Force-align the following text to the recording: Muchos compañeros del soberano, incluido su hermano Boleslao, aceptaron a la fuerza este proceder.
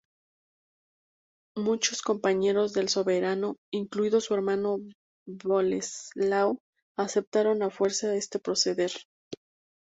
Muchos 1.55 2.01
compañeros 2.01 2.73
del 2.73 2.89
soberano, 2.89 3.57
incluido 3.71 4.19
su 4.19 4.33
hermano 4.33 4.79
Boleslao, 5.27 6.57
aceptaron 6.97 7.61
a 7.61 7.65
la 7.65 7.69
fuerza 7.69 8.15
este 8.15 8.39
proceder. 8.39 8.91